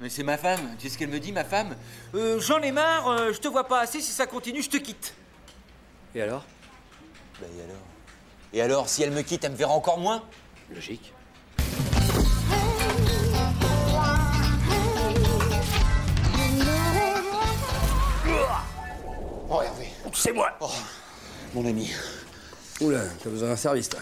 [0.00, 0.76] Mais c'est ma femme.
[0.78, 1.76] Tu sais ce qu'elle me dit, ma femme
[2.14, 4.76] Euh, j'en ai marre, euh, je te vois pas assez, si ça continue, je te
[4.76, 5.14] quitte.
[6.14, 6.44] Et alors?
[7.40, 7.82] Bah et alors?
[8.52, 10.22] Et alors, si elle me quitte, elle me verra encore moins?
[10.72, 11.12] Logique.
[19.50, 20.50] Oh Hervé, C'est moi.
[21.54, 21.90] mon ami,
[22.80, 24.00] Oula, t'as besoin d'un service, toi.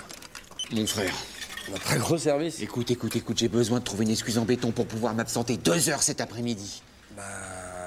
[0.72, 1.14] mon frère.
[1.74, 2.60] Un très gros service.
[2.60, 5.88] Écoute, écoute, écoute, j'ai besoin de trouver une excuse en béton pour pouvoir m'absenter deux
[5.88, 6.82] heures cet après-midi.
[7.16, 7.22] Bah,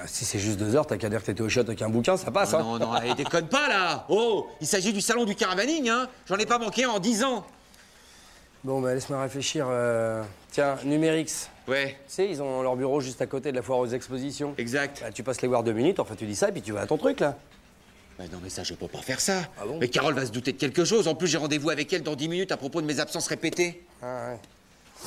[0.08, 2.18] si c'est juste deux heures, t'as qu'à dire que t'étais au shot avec un bouquin,
[2.18, 5.24] ça passe, Oh hein non, non, allez, déconne pas là Oh Il s'agit du salon
[5.26, 7.46] du caravaning, hein J'en ai pas manqué en dix ans
[8.64, 9.68] Bon, bah, laisse-moi réfléchir.
[9.70, 11.50] euh, Tiens, Numérix.
[11.68, 14.54] Ouais, Tu sais, ils ont leur bureau juste à côté de la foire aux expositions.
[14.58, 15.00] exact.
[15.02, 16.82] Bah, tu passes les voir deux minutes, enfin tu dis ça, et puis tu vas
[16.82, 17.38] à ton truc, là.
[18.20, 19.44] Non, mais ça, je peux pas faire ça.
[19.60, 21.08] Ah bon mais Carole va se douter de quelque chose.
[21.08, 23.82] En plus, j'ai rendez-vous avec elle dans dix minutes à propos de mes absences répétées.
[24.02, 24.40] Ah, ouais.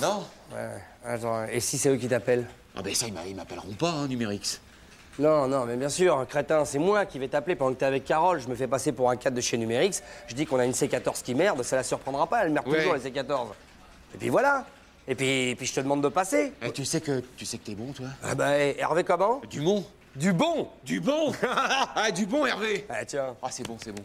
[0.01, 0.69] Non Ouais.
[1.05, 3.91] Attends, et si c'est eux qui t'appellent Ah ben ça, ils m'a- ils m'appelleront pas,
[3.91, 4.61] hein, Numérix.
[5.19, 8.05] Non, non, mais bien sûr, crétin, c'est moi qui vais t'appeler pendant que t'es avec
[8.07, 8.41] Carole.
[8.41, 10.03] Je me fais passer pour un cadre de chez Numérix.
[10.27, 12.79] Je dis qu'on a une C14 qui merde, ça la surprendra pas, elle merde Ouais.
[12.79, 13.49] toujours, les C14.
[14.15, 14.65] Et puis voilà.
[15.07, 16.53] Et puis, et puis je te demande de passer.
[16.63, 19.43] Eh, tu sais que tu sais que t'es bon, toi Ah bah, et Hervé comment?
[19.51, 19.85] Dumont
[20.17, 23.35] Du bon Du bon Ah, du bon, Hervé Ah tiens.
[23.43, 24.03] Ah, c'est bon, c'est bon.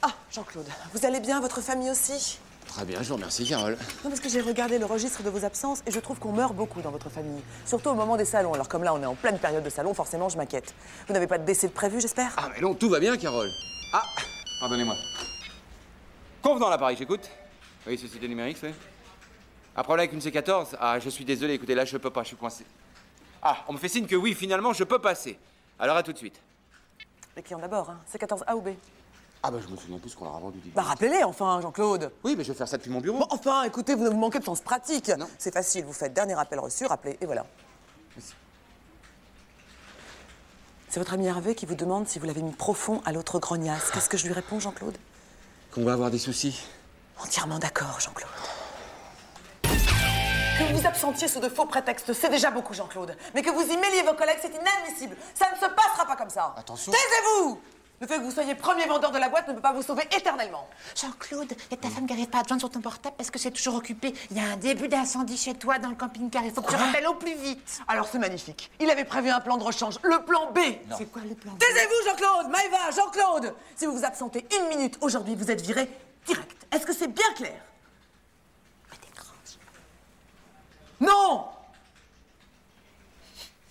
[0.00, 2.38] Ah, Jean-Claude, vous allez bien, votre famille aussi?
[2.66, 3.76] Très bien, je vous remercie, Carole.
[4.04, 6.54] Non, parce que j'ai regardé le registre de vos absences et je trouve qu'on meurt
[6.54, 7.42] beaucoup dans votre famille.
[7.66, 8.54] Surtout au moment des salons.
[8.54, 10.74] Alors comme là, on est en pleine période de salon, forcément, je m'inquiète.
[11.06, 12.32] Vous n'avez pas de décès de prévu, j'espère?
[12.36, 13.50] Ah, mais non, tout va bien, Carole.
[13.92, 14.02] Ah
[14.60, 14.96] Pardonnez-moi.
[16.42, 17.28] Convenant l'appareil, j'écoute.
[17.86, 18.70] Oui, société numérique, oui.
[19.76, 22.28] Un problème avec une C14 Ah, je suis désolé, écoutez, là, je peux pas, je
[22.28, 22.64] suis coincé.
[23.42, 25.38] Ah, on me fait signe que oui, finalement, je peux passer.
[25.78, 26.40] Alors, à tout de suite.
[27.36, 27.98] Les clients d'abord, hein.
[28.06, 28.70] C'est 14 A ou B
[29.42, 30.58] Ah, bah, je me souviens plus ce qu'on leur a vendu.
[30.74, 33.18] Bah rappelez-les enfin, Jean-Claude Oui, mais je vais faire ça depuis mon bureau.
[33.20, 35.08] Bon, enfin, écoutez, vous vous manquez de sens pratique.
[35.10, 35.28] Non.
[35.38, 37.46] C'est facile, vous faites dernier appel reçu, rappelez, et voilà.
[40.88, 43.90] C'est votre ami Hervé qui vous demande si vous l'avez mis profond à l'autre grognasse.
[43.92, 44.96] Qu'est-ce que je lui réponds, Jean-Claude?
[45.70, 46.60] Qu'on va avoir des soucis.
[47.20, 48.30] Entièrement d'accord, Jean-Claude.
[50.58, 53.16] Que vous vous absentiez sous de faux prétextes, c'est déjà beaucoup, Jean-Claude.
[53.34, 55.16] Mais que vous y mêliez vos collègues, c'est inadmissible.
[55.34, 56.52] Ça ne se passera pas comme ça.
[56.56, 56.90] Attention.
[56.90, 57.60] Taisez-vous
[58.00, 60.02] Le fait que vous soyez premier vendeur de la boîte ne peut pas vous sauver
[60.16, 60.68] éternellement.
[60.96, 63.14] Jean-Claude, il y a ta femme qui n'arrive pas à te joindre sur ton portable
[63.16, 64.12] parce que c'est toujours occupé.
[64.32, 66.42] Il y a un début d'incendie chez toi dans le camping-car.
[66.44, 67.80] Il faut que tu rappelles au plus vite.
[67.86, 68.72] Alors c'est magnifique.
[68.80, 70.58] Il avait prévu un plan de rechange, le plan B.
[70.98, 71.58] C'est quoi le plan B?
[71.58, 75.88] Taisez-vous, Jean-Claude Maëva, Jean-Claude Si vous vous absentez une minute aujourd'hui, vous êtes viré
[76.26, 76.66] direct.
[76.72, 77.54] Est-ce que c'est bien clair?
[81.00, 81.48] Non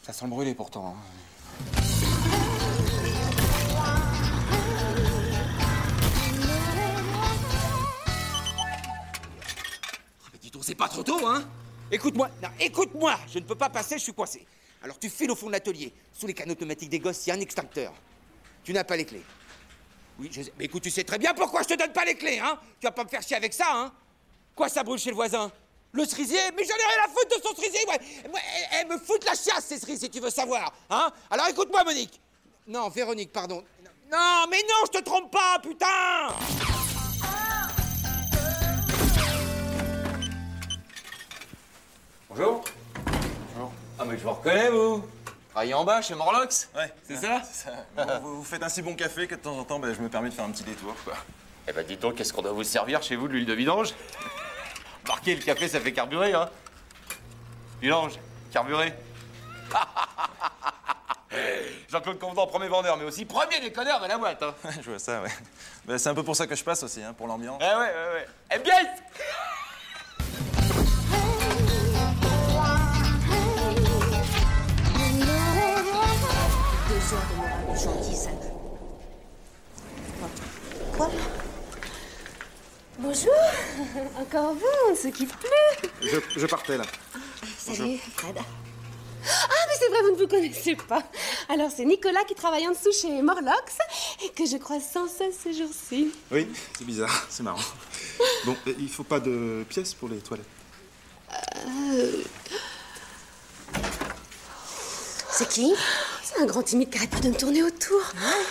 [0.04, 0.96] Ça sent le brûler pourtant.
[0.98, 2.08] hein.
[10.26, 11.44] Ah, mais dis donc, c'est pas trop tôt, hein
[11.92, 14.46] Écoute-moi, non, écoute-moi Je ne peux pas passer, je suis coincé.
[14.84, 15.94] Alors tu files au fond de l'atelier.
[16.14, 17.94] Sous les canaux automatiques des gosses, il y a un extincteur.
[18.64, 19.24] Tu n'as pas les clés.
[20.20, 20.54] Oui, je sais.
[20.58, 22.86] Mais écoute, tu sais très bien pourquoi je te donne pas les clés, hein Tu
[22.88, 23.94] vas pas me faire chier avec ça, hein
[24.56, 25.52] Quoi, ça brûle chez le voisin?
[25.94, 28.00] Le cerisier Mais j'en ai rien à foutre de son cerisier ouais.
[28.30, 31.10] Moi, elle, elle me fout de la chiasse, ces cerises, si tu veux savoir, hein
[31.30, 32.20] Alors écoute-moi, Monique
[32.68, 33.64] Non, Véronique, pardon.
[34.12, 35.86] Non, mais non, je te trompe pas, putain
[42.30, 42.64] Bonjour.
[43.54, 43.72] Bonjour.
[44.00, 45.04] Ah, mais je vous reconnais, vous
[45.52, 47.42] Travaillez en bas, chez Morlox Ouais, C'est ça
[47.96, 50.00] Bon, vous, vous faites un si bon café que de temps en temps, ben, je
[50.02, 51.16] me permets de faire un petit détour, quoi.
[51.68, 53.94] Eh ben, dites donc, qu'est-ce qu'on doit vous servir chez vous de l'huile de vidange?
[55.08, 56.50] Marquez, le café, ça fait carburer, hein
[57.82, 58.14] Vidange,
[58.52, 58.94] carburé.
[61.90, 65.22] Jean-Claude Convenant, premier vendeur, mais aussi premier déconneur de la boîte, hein je vois ça,
[65.22, 65.30] ouais.
[65.86, 67.62] Ben, c'est un peu pour ça que je passe aussi, hein, pour l'ambiance.
[67.62, 68.28] Eh ouais, ouais, ouais.
[68.56, 68.76] Eh bien
[83.28, 86.84] Bonjour Encore vous, on ne se quitte plus Je, je partais, là.
[87.58, 88.38] Salut, Fred.
[88.38, 91.04] Ah, mais c'est vrai, vous ne vous connaissez pas.
[91.50, 93.78] Alors, c'est Nicolas qui travaille en dessous chez Morlox
[94.24, 96.12] et que je croise sans cesse ces jours-ci.
[96.32, 96.48] Oui,
[96.78, 97.60] c'est bizarre, c'est marrant.
[98.46, 100.46] Bon, euh, il faut pas de pièces pour les toilettes.
[105.32, 105.74] C'est qui?
[106.40, 108.02] Un grand timide qui arrête pas de me tourner autour.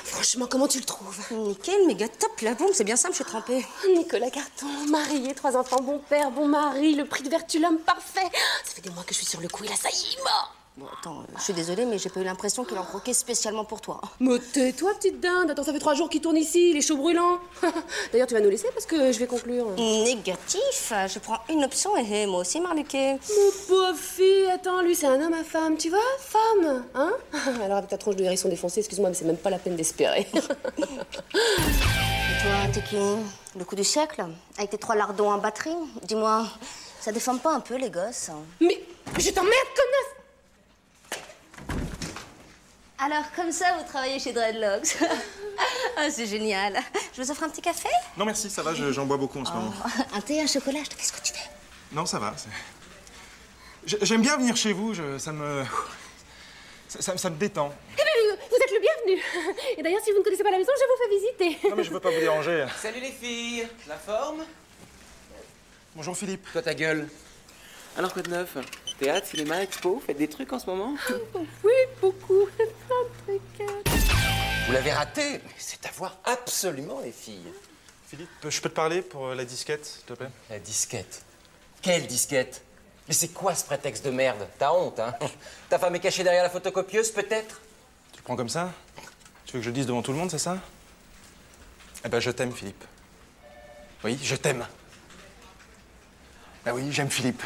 [0.04, 1.18] Franchement, comment tu le trouves?
[1.30, 3.64] Nickel, méga top, la bombe, c'est bien simple, je suis trempée.
[3.96, 8.28] Nicolas Carton, marié, trois enfants, bon père, bon mari, le prix de vertu, l'homme parfait.
[8.64, 10.22] Ça fait des mois que je suis sur le coup, il a ça y est
[10.24, 10.55] mort.
[10.78, 13.64] Bon, attends, euh, je suis désolée, mais j'ai pas eu l'impression qu'il en croquait spécialement
[13.64, 13.98] pour toi.
[14.20, 15.50] Mais tais-toi, petite dinde.
[15.50, 17.38] Attends, ça fait trois jours qu'il tourne ici, il est chaud brûlant.
[18.12, 19.70] D'ailleurs, tu vas nous laisser parce que je vais conclure.
[19.78, 23.12] Négatif Je prends une option et moi aussi, Marluquet.
[23.12, 27.12] Mon pauvre fille, attends, lui c'est un homme à femme, tu vois Femme, hein?
[27.64, 30.26] Alors avec ta tronche de hérisson défoncée, excuse-moi, mais c'est même pas la peine d'espérer.
[30.34, 30.82] Et
[32.42, 32.96] toi, t'es qui
[33.58, 34.26] Le coup du siècle
[34.58, 35.70] Avec tes trois lardons en batterie
[36.02, 36.44] Dis-moi,
[37.00, 38.30] ça déforme pas un peu les gosses?
[38.60, 38.78] Mais
[39.18, 40.15] je t'emmerde, connasse
[42.98, 44.96] Alors, comme ça, vous travaillez chez Dreadlocks
[45.98, 46.78] Ah, c'est génial.
[47.14, 47.88] Je vous offre un petit café?
[48.16, 49.72] Non, merci, ça va, je- j'en bois beaucoup en ce moment.
[50.14, 51.38] Un thé, un chocolat, je te fais ce que tu veux.
[51.96, 52.34] Non, ça va.
[53.86, 55.64] J'aime bien venir chez vous, je- ça me.
[56.88, 57.72] Ça, ça- ça me détend.
[57.94, 59.22] Eh ben, vous êtes le bienvenu.
[59.78, 61.68] Et d'ailleurs, si vous ne connaissez pas la maison, je vous fais visiter.
[61.70, 62.66] Non, mais je veux pas vous déranger.
[62.80, 64.44] Salut les filles La forme?
[65.94, 66.46] Bonjour Philippe.
[66.52, 67.08] Toi ta gueule.
[67.96, 68.56] Alors quoi de neuf?
[68.98, 70.94] Théâtre, cinéma, expo, faites des trucs en ce moment?
[71.64, 72.46] Oui, beaucoup.
[72.56, 73.70] Plein de trucs.
[74.66, 77.52] Vous l'avez raté Mais c'est à voir absolument, les filles.
[78.08, 80.28] Philippe, je peux te parler pour euh, la disquette, s'il te plaît?
[80.50, 81.22] La disquette.
[81.82, 82.62] Quelle disquette?
[83.08, 84.46] Mais c'est quoi ce prétexte de merde?
[84.58, 85.14] T'as honte, hein?
[85.70, 87.60] Ta femme est cachée derrière la photocopieuse, peut-être?
[88.12, 88.72] Tu le prends comme ça?
[89.46, 90.58] Tu veux que je le dise devant tout le monde, c'est ça?
[92.04, 92.84] Eh ben, je t'aime, Philippe.
[94.04, 94.66] Oui, je t'aime.
[96.64, 97.42] Ben oui, j'aime Philippe.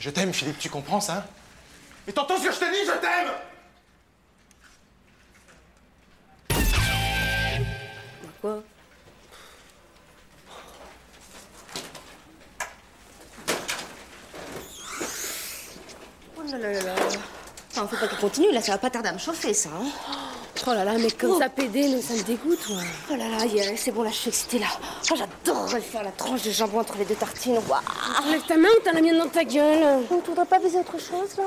[0.00, 1.26] Je t'aime, Philippe, tu comprends ça?
[2.06, 3.32] Mais t'entends ce que je te dis, je t'aime
[8.40, 8.62] Quoi?
[16.36, 16.94] Oh là là là là.
[17.72, 19.70] Enfin, faut pas qu'il continue, là, ça va pas tarder à me chauffer, ça.
[19.70, 20.17] Hein.
[20.70, 22.82] Oh là là, mais comme ça pédé, mais ça me dégoûte, moi.
[23.10, 24.66] Oh là là, yeah, c'est bon, là, je suis excitée, là.
[25.10, 27.54] Oh, j'adorerais faire la tranche de jambon entre les deux tartines.
[28.30, 30.80] Lève ta main ou t'as la mienne dans ta gueule Donc, tu voudrais pas baiser
[30.80, 31.44] autre chose, là?